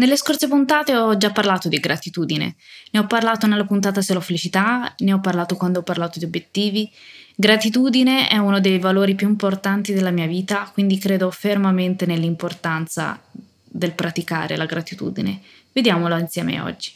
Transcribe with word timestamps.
Nelle 0.00 0.16
scorse 0.16 0.48
puntate 0.48 0.96
ho 0.96 1.14
già 1.18 1.30
parlato 1.30 1.68
di 1.68 1.78
gratitudine. 1.78 2.56
Ne 2.92 3.00
ho 3.00 3.06
parlato 3.06 3.46
nella 3.46 3.66
puntata 3.66 4.00
l'ho 4.14 4.20
felicità, 4.22 4.94
ne 5.00 5.12
ho 5.12 5.20
parlato 5.20 5.56
quando 5.56 5.80
ho 5.80 5.82
parlato 5.82 6.18
di 6.18 6.24
obiettivi. 6.24 6.90
Gratitudine 7.36 8.26
è 8.26 8.38
uno 8.38 8.60
dei 8.60 8.78
valori 8.78 9.14
più 9.14 9.28
importanti 9.28 9.92
della 9.92 10.10
mia 10.10 10.26
vita, 10.26 10.70
quindi 10.72 10.96
credo 10.96 11.30
fermamente 11.30 12.06
nell'importanza 12.06 13.20
del 13.62 13.92
praticare 13.92 14.56
la 14.56 14.64
gratitudine. 14.64 15.38
Vediamola 15.70 16.18
insieme 16.18 16.58
oggi. 16.62 16.92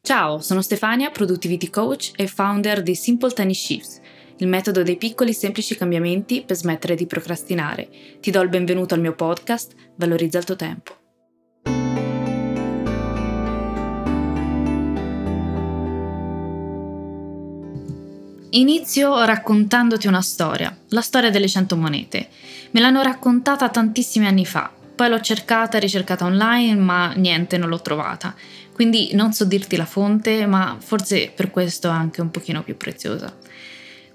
Ciao, 0.00 0.38
sono 0.38 0.62
Stefania, 0.62 1.10
Productivity 1.10 1.70
Coach 1.70 2.12
e 2.14 2.28
founder 2.28 2.84
di 2.84 2.94
Simple 2.94 3.32
Tiny 3.32 3.54
Shifts 3.54 4.00
il 4.42 4.48
metodo 4.48 4.82
dei 4.82 4.96
piccoli 4.96 5.32
semplici 5.32 5.76
cambiamenti 5.76 6.42
per 6.44 6.56
smettere 6.56 6.96
di 6.96 7.06
procrastinare. 7.06 7.88
Ti 8.20 8.30
do 8.32 8.40
il 8.40 8.48
benvenuto 8.48 8.94
al 8.94 9.00
mio 9.00 9.14
podcast, 9.14 9.72
Valorizza 9.94 10.38
il 10.38 10.44
tuo 10.44 10.56
tempo. 10.56 10.96
Inizio 18.54 19.24
raccontandoti 19.24 20.08
una 20.08 20.20
storia, 20.20 20.76
la 20.88 21.00
storia 21.00 21.30
delle 21.30 21.48
100 21.48 21.76
monete. 21.76 22.28
Me 22.72 22.80
l'hanno 22.80 23.00
raccontata 23.00 23.68
tantissimi 23.68 24.26
anni 24.26 24.44
fa, 24.44 24.72
poi 24.94 25.08
l'ho 25.08 25.20
cercata 25.20 25.76
e 25.76 25.80
ricercata 25.80 26.24
online, 26.24 26.74
ma 26.74 27.12
niente, 27.14 27.58
non 27.58 27.68
l'ho 27.68 27.80
trovata. 27.80 28.34
Quindi 28.72 29.10
non 29.14 29.32
so 29.32 29.44
dirti 29.44 29.76
la 29.76 29.86
fonte, 29.86 30.46
ma 30.46 30.76
forse 30.80 31.30
per 31.34 31.50
questo 31.50 31.86
è 31.88 31.92
anche 31.92 32.20
un 32.20 32.30
pochino 32.32 32.64
più 32.64 32.76
preziosa. 32.76 33.41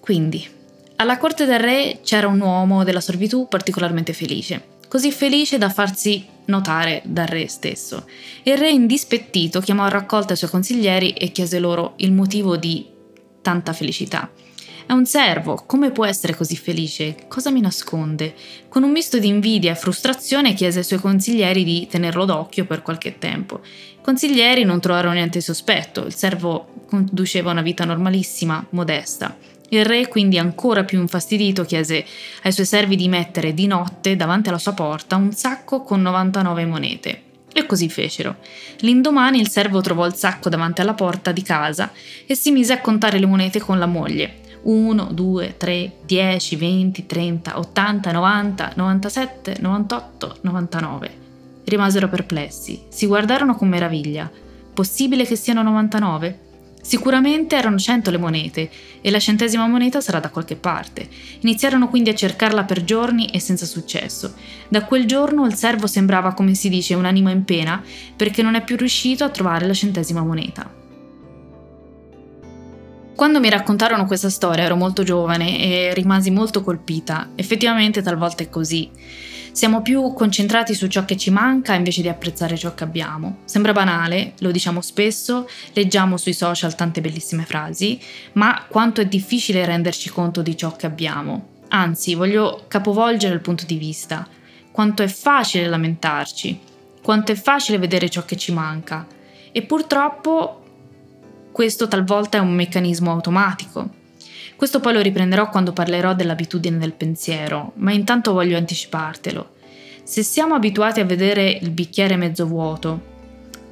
Quindi, 0.07 0.47
alla 0.95 1.17
corte 1.17 1.45
del 1.45 1.59
re 1.59 1.99
c'era 2.01 2.29
un 2.29 2.39
uomo 2.39 2.85
della 2.85 3.01
servitù 3.01 3.49
particolarmente 3.49 4.13
felice, 4.13 4.63
così 4.87 5.11
felice 5.11 5.57
da 5.57 5.69
farsi 5.69 6.25
notare 6.45 7.01
dal 7.03 7.27
re 7.27 7.49
stesso. 7.49 8.07
Il 8.43 8.57
re, 8.57 8.69
indispettito, 8.69 9.59
chiamò 9.59 9.83
a 9.83 9.89
raccolta 9.89 10.31
i 10.31 10.37
suoi 10.37 10.49
consiglieri 10.49 11.11
e 11.11 11.33
chiese 11.33 11.59
loro 11.59 11.95
il 11.97 12.13
motivo 12.13 12.55
di 12.55 12.85
tanta 13.41 13.73
felicità. 13.73 14.31
È 14.85 14.93
un 14.93 15.05
servo, 15.05 15.65
come 15.67 15.91
può 15.91 16.05
essere 16.05 16.33
così 16.33 16.55
felice? 16.55 17.25
Cosa 17.27 17.51
mi 17.51 17.59
nasconde? 17.59 18.33
Con 18.69 18.83
un 18.83 18.91
misto 18.91 19.19
di 19.19 19.27
invidia 19.27 19.73
e 19.73 19.75
frustrazione 19.75 20.53
chiese 20.53 20.79
ai 20.79 20.85
suoi 20.85 20.99
consiglieri 20.99 21.65
di 21.65 21.85
tenerlo 21.91 22.23
d'occhio 22.23 22.63
per 22.63 22.81
qualche 22.81 23.17
tempo. 23.17 23.59
Consiglieri 24.07 24.63
non 24.63 24.79
trovarono 24.79 25.15
niente 25.15 25.41
sospetto, 25.41 26.05
il 26.05 26.15
servo 26.15 26.85
conduceva 26.87 27.51
una 27.51 27.61
vita 27.61 27.83
normalissima, 27.83 28.65
modesta. 28.69 29.35
Il 29.67 29.83
re, 29.83 30.07
quindi 30.07 30.37
ancora 30.37 30.85
più 30.85 30.97
infastidito, 31.01 31.65
chiese 31.65 32.05
ai 32.43 32.53
suoi 32.53 32.65
servi 32.65 32.95
di 32.95 33.09
mettere 33.09 33.53
di 33.53 33.67
notte 33.67 34.15
davanti 34.15 34.47
alla 34.47 34.59
sua 34.59 34.71
porta 34.71 35.17
un 35.17 35.33
sacco 35.33 35.81
con 35.81 36.01
99 36.01 36.65
monete. 36.65 37.21
E 37.51 37.65
così 37.65 37.89
fecero. 37.89 38.37
L'indomani 38.77 39.41
il 39.41 39.49
servo 39.49 39.81
trovò 39.81 40.05
il 40.05 40.15
sacco 40.15 40.47
davanti 40.47 40.79
alla 40.79 40.93
porta 40.93 41.33
di 41.33 41.41
casa 41.41 41.91
e 42.25 42.33
si 42.33 42.51
mise 42.51 42.71
a 42.71 42.79
contare 42.79 43.19
le 43.19 43.25
monete 43.25 43.59
con 43.59 43.77
la 43.77 43.87
moglie. 43.87 44.35
1, 44.61 45.09
2, 45.11 45.55
3, 45.57 45.91
10, 46.05 46.55
20, 46.55 47.05
30, 47.05 47.59
80, 47.59 48.11
90, 48.13 48.71
97, 48.73 49.57
98, 49.59 50.37
99. 50.43 51.26
Rimasero 51.67 52.07
perplessi, 52.07 52.83
si 52.87 53.07
guardarono 53.07 53.53
con 53.53 53.67
meraviglia. 53.67 54.31
Possibile 54.73 55.25
che 55.25 55.35
siano 55.35 55.63
99? 55.63 56.39
Sicuramente 56.81 57.57
erano 57.57 57.77
cento 57.77 58.09
le 58.09 58.17
monete 58.17 58.69
e 59.01 59.11
la 59.11 59.19
centesima 59.19 59.67
moneta 59.67 59.99
sarà 59.99 60.21
da 60.21 60.29
qualche 60.29 60.55
parte. 60.55 61.09
Iniziarono 61.41 61.89
quindi 61.89 62.09
a 62.09 62.15
cercarla 62.15 62.63
per 62.63 62.85
giorni 62.85 63.27
e 63.31 63.41
senza 63.41 63.65
successo. 63.65 64.33
Da 64.69 64.85
quel 64.85 65.05
giorno 65.05 65.45
il 65.45 65.55
servo 65.55 65.87
sembrava, 65.87 66.33
come 66.33 66.53
si 66.53 66.69
dice, 66.69 66.93
un'anima 66.93 67.31
in 67.31 67.43
pena 67.43 67.83
perché 68.15 68.41
non 68.41 68.55
è 68.55 68.63
più 68.63 68.77
riuscito 68.77 69.25
a 69.25 69.29
trovare 69.29 69.67
la 69.67 69.73
centesima 69.73 70.23
moneta. 70.23 70.86
Quando 73.17 73.39
mi 73.39 73.49
raccontarono 73.49 74.05
questa 74.05 74.29
storia 74.29 74.65
ero 74.65 74.75
molto 74.75 75.01
giovane 75.01 75.59
e 75.59 75.91
rimasi 75.95 76.29
molto 76.29 76.61
colpita. 76.61 77.29
Effettivamente 77.33 78.03
talvolta 78.03 78.43
è 78.43 78.49
così. 78.49 78.91
Siamo 79.51 79.81
più 79.81 80.13
concentrati 80.13 80.75
su 80.75 80.85
ciò 80.85 81.03
che 81.03 81.17
ci 81.17 81.31
manca 81.31 81.73
invece 81.73 82.03
di 82.03 82.09
apprezzare 82.09 82.55
ciò 82.55 82.75
che 82.75 82.83
abbiamo. 82.83 83.37
Sembra 83.45 83.71
banale, 83.71 84.33
lo 84.37 84.51
diciamo 84.51 84.81
spesso, 84.81 85.49
leggiamo 85.73 86.15
sui 86.17 86.33
social 86.33 86.75
tante 86.75 87.01
bellissime 87.01 87.45
frasi, 87.45 87.99
ma 88.33 88.65
quanto 88.69 89.01
è 89.01 89.07
difficile 89.07 89.65
renderci 89.65 90.11
conto 90.11 90.43
di 90.43 90.55
ciò 90.55 90.75
che 90.75 90.85
abbiamo. 90.85 91.63
Anzi, 91.69 92.13
voglio 92.13 92.65
capovolgere 92.67 93.33
il 93.33 93.41
punto 93.41 93.65
di 93.65 93.77
vista. 93.79 94.27
Quanto 94.71 95.01
è 95.01 95.07
facile 95.07 95.65
lamentarci, 95.65 96.59
quanto 97.01 97.31
è 97.31 97.35
facile 97.35 97.79
vedere 97.79 98.09
ciò 98.09 98.23
che 98.25 98.37
ci 98.37 98.53
manca. 98.53 99.07
E 99.51 99.63
purtroppo 99.63 100.61
questo 101.51 101.87
talvolta 101.87 102.37
è 102.37 102.41
un 102.41 102.53
meccanismo 102.53 103.11
automatico. 103.11 103.89
Questo 104.55 104.79
poi 104.79 104.93
lo 104.93 105.01
riprenderò 105.01 105.49
quando 105.49 105.73
parlerò 105.73 106.15
dell'abitudine 106.15 106.77
del 106.77 106.93
pensiero, 106.93 107.73
ma 107.75 107.91
intanto 107.91 108.33
voglio 108.33 108.57
anticipartelo. 108.57 109.55
Se 110.03 110.23
siamo 110.23 110.55
abituati 110.55 110.99
a 110.99 111.05
vedere 111.05 111.49
il 111.49 111.69
bicchiere 111.69 112.15
mezzo 112.15 112.45
vuoto, 112.47 113.15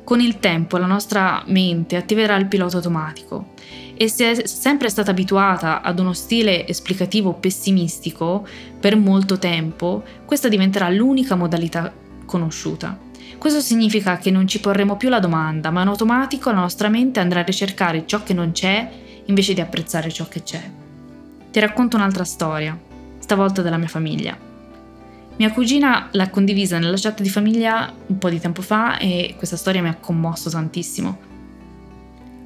con 0.03 0.19
il 0.19 0.39
tempo 0.39 0.77
la 0.77 0.85
nostra 0.85 1.43
mente 1.47 1.95
attiverà 1.95 2.35
il 2.35 2.45
pilota 2.45 2.75
automatico 2.77 3.53
e 3.95 4.07
se 4.07 4.31
è 4.31 4.47
sempre 4.47 4.89
stata 4.89 5.11
abituata 5.11 5.81
ad 5.81 5.99
uno 5.99 6.13
stile 6.13 6.67
esplicativo 6.67 7.33
pessimistico 7.33 8.47
per 8.79 8.95
molto 8.97 9.39
tempo, 9.39 10.03
questa 10.25 10.49
diventerà 10.49 10.89
l'unica 10.89 11.35
modalità 11.35 11.91
conosciuta. 12.25 13.04
Questo 13.45 13.61
significa 13.61 14.17
che 14.17 14.31
non 14.31 14.47
ci 14.47 14.59
porremo 14.59 14.97
più 14.97 15.07
la 15.07 15.19
domanda, 15.19 15.69
ma 15.69 15.83
in 15.83 15.87
automatico 15.87 16.49
la 16.49 16.61
nostra 16.61 16.89
mente 16.89 17.19
andrà 17.19 17.41
a 17.41 17.43
ricercare 17.43 18.07
ciò 18.07 18.23
che 18.23 18.33
non 18.33 18.53
c'è 18.53 18.89
invece 19.25 19.53
di 19.53 19.61
apprezzare 19.61 20.11
ciò 20.11 20.27
che 20.27 20.41
c'è. 20.41 20.71
Ti 21.51 21.59
racconto 21.59 21.95
un'altra 21.95 22.23
storia, 22.23 22.75
stavolta 23.19 23.61
della 23.61 23.77
mia 23.77 23.87
famiglia. 23.87 24.35
Mia 25.35 25.51
cugina 25.51 26.07
l'ha 26.13 26.29
condivisa 26.31 26.79
nella 26.79 26.97
chat 26.97 27.21
di 27.21 27.29
famiglia 27.29 27.93
un 28.07 28.17
po' 28.17 28.31
di 28.31 28.39
tempo 28.39 28.63
fa 28.63 28.97
e 28.97 29.35
questa 29.37 29.57
storia 29.57 29.83
mi 29.83 29.89
ha 29.89 29.95
commosso 29.95 30.49
tantissimo. 30.49 31.34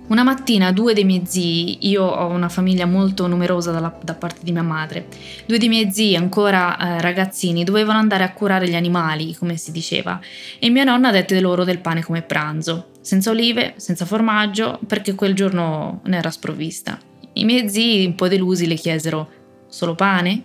Una 0.09 0.23
mattina 0.23 0.71
due 0.71 0.95
dei 0.95 1.03
miei 1.03 1.21
zii, 1.23 1.87
io 1.87 2.03
ho 2.03 2.29
una 2.29 2.49
famiglia 2.49 2.87
molto 2.87 3.27
numerosa 3.27 3.69
dalla, 3.69 3.95
da 4.01 4.15
parte 4.15 4.39
di 4.41 4.51
mia 4.51 4.63
madre, 4.63 5.05
due 5.45 5.59
dei 5.59 5.69
miei 5.69 5.91
zii 5.91 6.15
ancora 6.15 6.77
eh, 6.97 6.99
ragazzini 6.99 7.63
dovevano 7.63 7.99
andare 7.99 8.23
a 8.23 8.33
curare 8.33 8.67
gli 8.67 8.75
animali, 8.75 9.35
come 9.35 9.55
si 9.55 9.71
diceva, 9.71 10.19
e 10.57 10.69
mia 10.71 10.83
nonna 10.83 11.11
dette 11.11 11.39
loro 11.39 11.63
del 11.63 11.77
pane 11.77 12.03
come 12.03 12.23
pranzo, 12.23 12.87
senza 13.01 13.29
olive, 13.29 13.75
senza 13.77 14.05
formaggio, 14.05 14.79
perché 14.87 15.13
quel 15.13 15.35
giorno 15.35 16.01
ne 16.05 16.17
era 16.17 16.31
sprovvista. 16.31 16.97
I 17.33 17.45
miei 17.45 17.69
zii, 17.69 18.07
un 18.07 18.15
po' 18.15 18.27
delusi, 18.27 18.65
le 18.65 18.75
chiesero 18.75 19.29
solo 19.67 19.93
pane? 19.93 20.41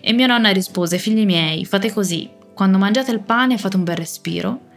E 0.00 0.12
mia 0.12 0.28
nonna 0.28 0.50
rispose, 0.50 0.98
figli 0.98 1.24
miei, 1.24 1.64
fate 1.64 1.92
così, 1.92 2.30
quando 2.54 2.78
mangiate 2.78 3.10
il 3.10 3.20
pane 3.20 3.58
fate 3.58 3.74
un 3.74 3.82
bel 3.82 3.96
respiro, 3.96 4.68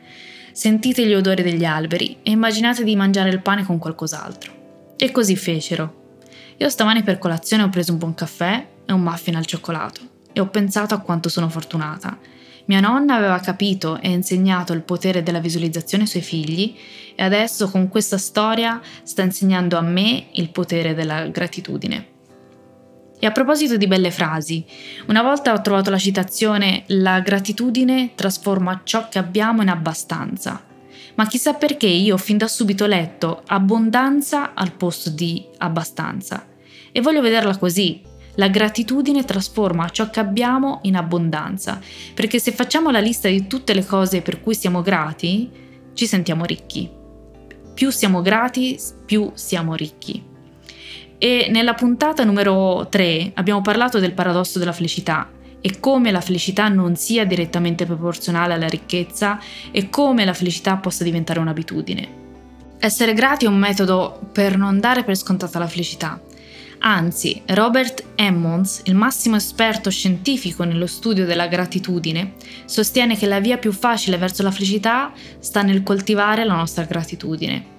Sentite 0.54 1.04
gli 1.08 1.16
odori 1.16 1.42
degli 1.42 1.66
alberi 1.66 2.18
e 2.22 2.30
immaginate 2.30 2.84
di 2.84 2.96
mangiare 2.96 3.30
il 3.30 3.42
pane 3.42 3.64
con 3.64 3.80
qualcos'altro. 3.80 4.94
E 4.96 5.10
così 5.10 5.36
fecero. 5.36 6.20
Io 6.58 6.70
stamani 6.70 7.02
per 7.02 7.18
colazione 7.18 7.64
ho 7.64 7.70
preso 7.70 7.92
un 7.92 7.98
buon 7.98 8.14
caffè 8.14 8.68
e 8.86 8.94
un 8.94 9.02
muffin 9.02 9.36
al 9.36 9.48
cioccolato 9.48 10.02
e 10.32 10.40
ho 10.40 10.50
pensato 10.50 10.94
a 10.94 11.00
quanto 11.00 11.28
sono 11.28 11.50
fortunata. 11.50 12.20
Mia 12.66 12.80
nonna 12.80 13.16
aveva 13.16 13.40
capito 13.40 14.00
e 14.00 14.12
insegnato 14.12 14.74
il 14.74 14.84
potere 14.84 15.24
della 15.24 15.40
visualizzazione 15.40 16.04
ai 16.04 16.10
suoi 16.10 16.22
figli 16.22 16.76
e 17.16 17.24
adesso 17.24 17.68
con 17.68 17.90
questa 17.90 18.20
storia 18.20 18.80
sta 19.02 19.24
insegnando 19.24 19.76
a 19.76 19.82
me 19.82 20.28
il 20.34 20.52
potere 20.52 20.94
della 20.94 21.26
gratitudine. 21.30 22.13
E 23.24 23.26
a 23.26 23.32
proposito 23.32 23.78
di 23.78 23.88
belle 23.88 24.12
frasi, 24.12 24.66
una 25.08 25.22
volta 25.22 25.54
ho 25.54 25.62
trovato 25.62 25.90
la 25.90 25.98
citazione 25.98 26.84
La 26.88 27.22
gratitudine 27.22 28.12
trasforma 28.16 28.82
ciò 28.84 29.08
che 29.08 29.18
abbiamo 29.18 29.62
in 29.62 29.70
abbastanza. 29.70 30.62
Ma 31.16 31.26
chissà 31.26 31.54
perché 31.54 31.88
io 31.88 32.16
ho 32.16 32.18
fin 32.18 32.36
da 32.36 32.50
subito 32.50 32.86
letto 32.86 33.44
abbondanza 33.48 34.54
al 34.54 34.74
posto 34.74 35.10
di 35.10 35.42
abbastanza. 35.60 36.46
E 36.92 37.00
voglio 37.00 37.22
vederla 37.22 37.56
così. 37.56 38.02
La 38.36 38.50
gratitudine 38.50 39.24
trasforma 39.24 39.88
ciò 39.88 40.10
che 40.10 40.20
abbiamo 40.20 40.80
in 40.82 40.98
abbondanza, 40.98 41.80
perché 42.14 42.40
se 42.40 42.52
facciamo 42.52 42.92
la 42.92 43.00
lista 43.00 43.30
di 43.30 43.48
tutte 43.48 43.74
le 43.74 43.86
cose 43.86 44.20
per 44.20 44.42
cui 44.42 44.54
siamo 44.54 44.82
grati, 44.82 45.50
ci 45.94 46.06
sentiamo 46.08 46.44
ricchi. 46.44 46.92
Più 47.74 47.90
siamo 47.90 48.22
grati, 48.22 48.78
più 49.06 49.32
siamo 49.34 49.76
ricchi. 49.76 50.32
E 51.24 51.48
nella 51.50 51.74
puntata 51.74 52.26
numero 52.26 52.88
3 52.90 53.32
abbiamo 53.36 53.62
parlato 53.62 53.98
del 53.98 54.12
paradosso 54.12 54.60
della 54.60 54.74
felicità 54.74 55.30
e 55.62 55.80
come 55.80 56.12
la 56.12 56.20
felicità 56.20 56.68
non 56.68 56.98
sia 56.98 57.24
direttamente 57.24 57.86
proporzionale 57.86 58.56
alla 58.56 58.68
ricchezza 58.68 59.40
e 59.72 59.88
come 59.88 60.26
la 60.26 60.34
felicità 60.34 60.76
possa 60.76 61.06
diventare 61.06 61.40
un'abitudine. 61.40 62.08
Essere 62.78 63.14
grati 63.14 63.46
è 63.46 63.48
un 63.48 63.58
metodo 63.58 64.20
per 64.34 64.58
non 64.58 64.82
dare 64.82 65.06
per 65.06 65.16
scontata 65.16 65.60
la 65.60 65.68
felicità. 65.68 66.20
Anzi, 66.80 67.42
Robert 67.46 68.04
Emmons, 68.16 68.82
il 68.84 68.96
massimo 68.96 69.38
esperto 69.38 69.90
scientifico 69.90 70.66
nello 70.66 70.88
studio 70.88 71.24
della 71.26 71.48
gratitudine, 71.48 72.34
sostiene 72.66 73.16
che 73.16 73.28
la 73.28 73.40
via 73.40 73.58
più 73.58 73.72
facile 73.72 74.18
verso 74.18 74.44
la 74.44 74.52
felicità 74.52 75.14
sta 75.40 75.62
nel 75.62 75.84
coltivare 75.84 76.44
la 76.44 76.56
nostra 76.56 76.84
gratitudine. 76.84 77.73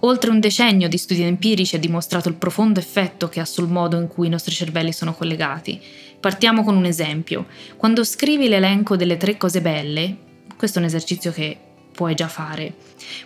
Oltre 0.00 0.30
un 0.30 0.40
decennio 0.40 0.88
di 0.88 0.98
studi 0.98 1.22
empirici 1.22 1.76
ha 1.76 1.78
dimostrato 1.78 2.28
il 2.28 2.34
profondo 2.34 2.78
effetto 2.78 3.28
che 3.28 3.40
ha 3.40 3.44
sul 3.44 3.68
modo 3.68 3.98
in 3.98 4.08
cui 4.08 4.26
i 4.26 4.30
nostri 4.30 4.54
cervelli 4.54 4.92
sono 4.92 5.14
collegati. 5.14 5.80
Partiamo 6.20 6.62
con 6.62 6.76
un 6.76 6.84
esempio. 6.84 7.46
Quando 7.76 8.04
scrivi 8.04 8.48
l'elenco 8.48 8.96
delle 8.96 9.16
tre 9.16 9.36
cose 9.36 9.62
belle, 9.62 10.16
questo 10.56 10.78
è 10.78 10.82
un 10.82 10.88
esercizio 10.88 11.32
che 11.32 11.56
puoi 11.96 12.14
già 12.14 12.28
fare. 12.28 12.74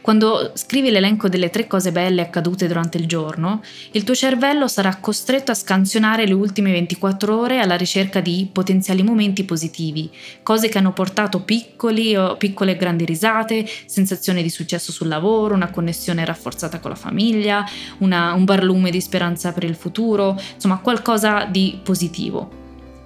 Quando 0.01 0.53
scrivi 0.55 0.91
l'elenco 0.91 1.29
delle 1.29 1.51
tre 1.51 1.67
cose 1.67 1.93
belle 1.93 2.23
accadute 2.23 2.67
durante 2.67 2.97
il 2.97 3.07
giorno, 3.07 3.63
il 3.93 4.05
tuo 4.05 4.15
cervello 4.15 4.69
sarà 4.69 4.97
costretto 4.97 5.51
a 5.51 5.55
scansionare 5.55 6.27
le 6.27 6.33
ultime 6.33 6.71
24 6.71 7.37
ore 7.37 7.59
alla 7.59 7.77
ricerca 7.77 8.21
di 8.21 8.49
potenziali 8.51 9.03
momenti 9.03 9.45
positivi, 9.45 10.11
cose 10.43 10.69
che 10.69 10.79
hanno 10.79 10.93
portato 10.93 11.43
piccoli 11.43 12.15
o 12.17 12.37
piccole 12.37 12.73
e 12.73 12.77
grandi 12.77 13.05
risate, 13.05 13.67
sensazioni 13.87 14.43
di 14.43 14.51
successo 14.51 14.93
sul 14.93 15.09
lavoro, 15.09 15.55
una 15.55 15.71
connessione 15.71 16.25
rafforzata 16.25 16.79
con 16.79 16.91
la 16.91 16.97
famiglia, 16.97 17.65
una, 17.99 18.33
un 18.33 18.45
barlume 18.45 18.91
di 18.91 19.01
speranza 19.01 19.53
per 19.53 19.65
il 19.65 19.75
futuro, 19.75 20.41
insomma 20.55 20.79
qualcosa 20.79 21.45
di 21.45 21.79
positivo. 21.83 22.60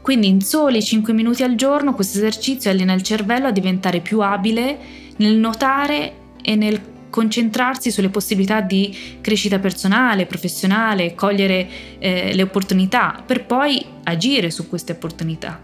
Quindi 0.04 0.28
in 0.28 0.42
soli 0.42 0.82
5 0.82 1.14
minuti 1.14 1.44
al 1.44 1.54
giorno 1.54 1.94
questo 1.94 2.18
esercizio 2.18 2.70
allena 2.70 2.92
il 2.92 3.00
cervello 3.00 3.46
a 3.46 3.50
diventare 3.50 4.00
più 4.00 4.20
abile 4.20 4.78
nel 5.16 5.34
notare 5.36 6.12
e 6.42 6.56
nel 6.56 6.78
concentrarsi 7.08 7.90
sulle 7.90 8.10
possibilità 8.10 8.60
di 8.60 8.94
crescita 9.22 9.58
personale, 9.58 10.26
professionale, 10.26 11.14
cogliere 11.14 11.66
eh, 11.98 12.34
le 12.34 12.42
opportunità 12.42 13.22
per 13.24 13.46
poi 13.46 13.82
agire 14.02 14.50
su 14.50 14.68
queste 14.68 14.92
opportunità. 14.92 15.58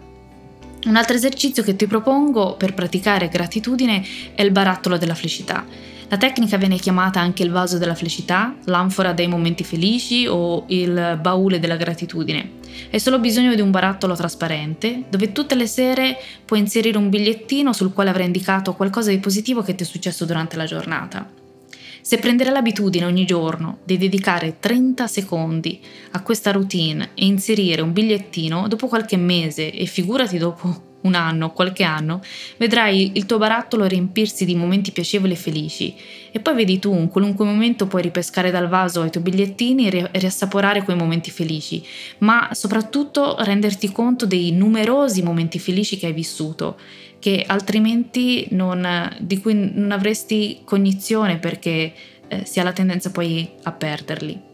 Un 0.86 0.96
altro 0.96 1.16
esercizio 1.16 1.62
che 1.62 1.76
ti 1.76 1.86
propongo 1.86 2.54
per 2.54 2.72
praticare 2.72 3.28
gratitudine 3.28 4.02
è 4.34 4.40
il 4.40 4.52
barattolo 4.52 4.96
della 4.96 5.14
felicità. 5.14 5.66
La 6.08 6.16
tecnica 6.16 6.56
viene 6.56 6.78
chiamata 6.78 7.20
anche 7.20 7.42
il 7.42 7.50
vaso 7.50 7.76
della 7.76 7.94
felicità, 7.94 8.56
l'anfora 8.64 9.12
dei 9.12 9.28
momenti 9.28 9.64
felici 9.64 10.26
o 10.26 10.64
il 10.68 11.18
baule 11.20 11.58
della 11.58 11.76
gratitudine. 11.76 12.59
Hai 12.90 13.00
solo 13.00 13.18
bisogno 13.18 13.54
di 13.54 13.60
un 13.60 13.70
barattolo 13.70 14.14
trasparente 14.14 15.04
dove 15.08 15.32
tutte 15.32 15.54
le 15.54 15.66
sere 15.66 16.18
puoi 16.44 16.60
inserire 16.60 16.98
un 16.98 17.08
bigliettino 17.08 17.72
sul 17.72 17.92
quale 17.92 18.10
avrai 18.10 18.26
indicato 18.26 18.74
qualcosa 18.74 19.10
di 19.10 19.18
positivo 19.18 19.62
che 19.62 19.74
ti 19.74 19.84
è 19.84 19.86
successo 19.86 20.24
durante 20.24 20.56
la 20.56 20.64
giornata. 20.64 21.30
Se 22.02 22.18
prenderai 22.18 22.52
l'abitudine 22.52 23.04
ogni 23.04 23.26
giorno 23.26 23.78
di 23.84 23.98
dedicare 23.98 24.56
30 24.58 25.06
secondi 25.06 25.80
a 26.12 26.22
questa 26.22 26.50
routine 26.50 27.10
e 27.14 27.26
inserire 27.26 27.82
un 27.82 27.92
bigliettino, 27.92 28.68
dopo 28.68 28.88
qualche 28.88 29.16
mese 29.16 29.70
e 29.70 29.84
figurati 29.84 30.38
dopo 30.38 30.88
un 31.02 31.14
anno, 31.14 31.52
qualche 31.52 31.82
anno, 31.82 32.20
vedrai 32.56 33.12
il 33.14 33.26
tuo 33.26 33.38
barattolo 33.38 33.86
riempirsi 33.86 34.44
di 34.44 34.54
momenti 34.54 34.92
piacevoli 34.92 35.32
e 35.32 35.36
felici 35.36 35.94
e 36.30 36.40
poi 36.40 36.54
vedi 36.54 36.78
tu 36.78 36.94
in 36.94 37.08
qualunque 37.08 37.44
momento 37.44 37.86
puoi 37.86 38.02
ripescare 38.02 38.50
dal 38.50 38.68
vaso 38.68 39.04
i 39.04 39.10
tuoi 39.10 39.22
bigliettini 39.22 39.88
e 39.88 40.10
riassaporare 40.12 40.82
quei 40.82 40.96
momenti 40.96 41.30
felici, 41.30 41.82
ma 42.18 42.50
soprattutto 42.52 43.36
renderti 43.40 43.90
conto 43.92 44.26
dei 44.26 44.52
numerosi 44.52 45.22
momenti 45.22 45.58
felici 45.58 45.96
che 45.96 46.06
hai 46.06 46.12
vissuto, 46.12 46.78
che 47.18 47.44
altrimenti 47.46 48.46
non, 48.50 49.16
di 49.20 49.38
cui 49.40 49.54
non 49.74 49.90
avresti 49.92 50.60
cognizione 50.64 51.38
perché 51.38 51.92
eh, 52.28 52.44
si 52.44 52.60
ha 52.60 52.62
la 52.62 52.72
tendenza 52.72 53.10
poi 53.10 53.48
a 53.62 53.72
perderli. 53.72 54.49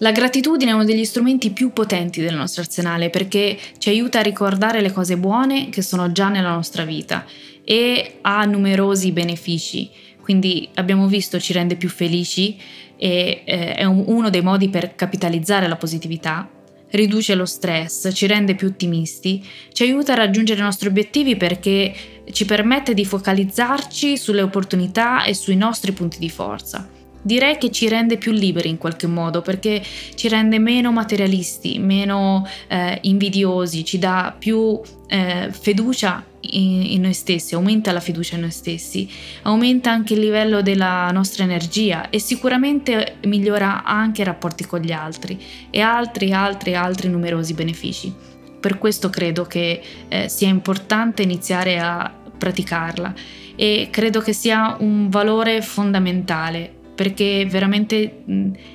La 0.00 0.12
gratitudine 0.12 0.72
è 0.72 0.74
uno 0.74 0.84
degli 0.84 1.06
strumenti 1.06 1.52
più 1.52 1.72
potenti 1.72 2.20
del 2.20 2.34
nostro 2.34 2.60
arsenale 2.60 3.08
perché 3.08 3.56
ci 3.78 3.88
aiuta 3.88 4.18
a 4.18 4.22
ricordare 4.22 4.82
le 4.82 4.92
cose 4.92 5.16
buone 5.16 5.70
che 5.70 5.80
sono 5.80 6.12
già 6.12 6.28
nella 6.28 6.52
nostra 6.52 6.84
vita 6.84 7.24
e 7.64 8.18
ha 8.20 8.44
numerosi 8.44 9.10
benefici. 9.12 9.88
Quindi 10.20 10.68
abbiamo 10.74 11.06
visto 11.06 11.40
ci 11.40 11.54
rende 11.54 11.76
più 11.76 11.88
felici 11.88 12.58
e 12.98 13.40
eh, 13.46 13.74
è 13.74 13.84
un, 13.84 14.04
uno 14.06 14.28
dei 14.28 14.42
modi 14.42 14.68
per 14.68 14.94
capitalizzare 14.96 15.66
la 15.66 15.76
positività, 15.76 16.46
riduce 16.90 17.34
lo 17.34 17.46
stress, 17.46 18.10
ci 18.12 18.26
rende 18.26 18.54
più 18.54 18.68
ottimisti, 18.68 19.42
ci 19.72 19.82
aiuta 19.82 20.12
a 20.12 20.16
raggiungere 20.16 20.60
i 20.60 20.64
nostri 20.64 20.88
obiettivi 20.88 21.36
perché 21.36 21.94
ci 22.32 22.44
permette 22.44 22.92
di 22.92 23.06
focalizzarci 23.06 24.18
sulle 24.18 24.42
opportunità 24.42 25.24
e 25.24 25.32
sui 25.32 25.56
nostri 25.56 25.92
punti 25.92 26.18
di 26.18 26.28
forza 26.28 26.95
direi 27.26 27.58
che 27.58 27.72
ci 27.72 27.88
rende 27.88 28.18
più 28.18 28.30
liberi 28.30 28.68
in 28.68 28.78
qualche 28.78 29.08
modo 29.08 29.42
perché 29.42 29.82
ci 30.14 30.28
rende 30.28 30.60
meno 30.60 30.92
materialisti, 30.92 31.80
meno 31.80 32.46
eh, 32.68 32.98
invidiosi, 33.02 33.84
ci 33.84 33.98
dà 33.98 34.34
più 34.38 34.80
eh, 35.08 35.48
fiducia 35.50 36.24
in, 36.40 36.82
in, 36.82 37.00
noi 37.00 37.14
stessi, 37.14 37.56
aumenta 37.56 37.90
la 37.90 37.98
fiducia 37.98 38.36
in 38.36 38.42
noi 38.42 38.52
stessi, 38.52 39.10
aumenta 39.42 39.90
anche 39.90 40.14
il 40.14 40.20
livello 40.20 40.62
della 40.62 41.10
nostra 41.10 41.42
energia 41.42 42.10
e 42.10 42.20
sicuramente 42.20 43.16
migliora 43.24 43.82
anche 43.82 44.22
i 44.22 44.24
rapporti 44.24 44.64
con 44.64 44.78
gli 44.78 44.92
altri 44.92 45.36
e 45.70 45.80
altri, 45.80 46.32
altri, 46.32 46.76
altri 46.76 47.08
numerosi 47.08 47.54
benefici. 47.54 48.14
Per 48.60 48.78
questo 48.78 49.10
credo 49.10 49.46
che 49.46 49.82
eh, 50.08 50.28
sia 50.28 50.48
importante 50.48 51.22
iniziare 51.22 51.80
a 51.80 52.08
praticarla 52.38 53.14
e 53.56 53.88
credo 53.90 54.20
che 54.20 54.32
sia 54.32 54.76
un 54.78 55.08
valore 55.08 55.62
fondamentale 55.62 56.75
perché 56.96 57.46
veramente 57.48 58.24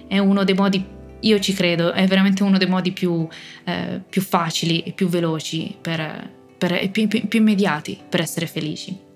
è 0.08 0.20
uno 0.20 0.46
dei 0.46 0.56
modi, 0.56 0.86
io 1.20 1.40
ci 1.40 1.54
credo, 1.54 1.92
è 1.92 2.06
veramente 2.08 2.44
uno 2.44 2.58
dei 2.58 2.68
modi 2.68 2.94
più, 2.94 3.28
eh, 3.66 4.00
più 4.08 4.22
facili 4.22 4.82
e 4.84 4.94
più 4.94 5.10
veloci 5.10 5.76
per, 5.82 6.30
per, 6.58 6.90
più, 6.92 7.08
più, 7.10 7.28
più 7.28 7.40
immediati 7.40 8.00
per 8.08 8.22
essere 8.22 8.46
felici. 8.46 9.10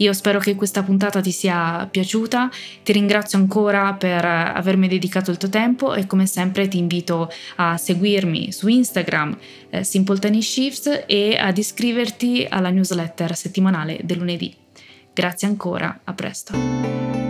Io 0.00 0.14
spero 0.14 0.38
che 0.38 0.54
questa 0.54 0.82
puntata 0.82 1.20
ti 1.20 1.30
sia 1.30 1.86
piaciuta, 1.90 2.48
ti 2.82 2.92
ringrazio 2.92 3.36
ancora 3.36 3.92
per 3.92 4.24
avermi 4.24 4.88
dedicato 4.88 5.30
il 5.30 5.36
tuo 5.36 5.50
tempo 5.50 5.92
e 5.92 6.06
come 6.06 6.24
sempre 6.24 6.68
ti 6.68 6.78
invito 6.78 7.30
a 7.56 7.76
seguirmi 7.76 8.50
su 8.50 8.68
Instagram 8.68 9.36
eh, 9.68 9.84
Simple 9.84 10.18
Tiny 10.18 10.40
Shifts 10.40 11.04
e 11.06 11.36
ad 11.36 11.58
iscriverti 11.58 12.46
alla 12.48 12.70
newsletter 12.70 13.36
settimanale 13.36 14.00
del 14.02 14.16
lunedì. 14.16 14.54
Grazie 15.12 15.48
ancora, 15.48 16.00
a 16.02 16.14
presto. 16.14 17.29